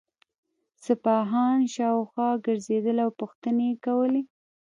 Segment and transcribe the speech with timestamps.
[0.85, 4.21] سپاهیان شاوخوا ګرځېدل او پوښتنې یې وکړې.